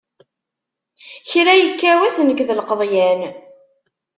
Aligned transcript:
Kra 1.29 1.53
yekka 1.61 1.91
wass 1.99 2.17
nekk 2.21 2.39
d 2.47 2.49
lqeḍyan. 2.59 3.21